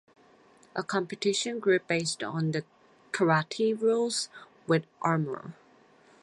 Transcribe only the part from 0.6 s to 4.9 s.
A competition group based on the karate rules with